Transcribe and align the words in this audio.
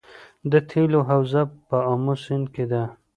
د 0.51 0.53
تیلو 0.69 0.99
حوزه 1.09 1.41
په 1.67 1.77
امو 1.91 2.13
سیند 2.23 2.45
کې 2.53 2.65
ده 2.71 2.83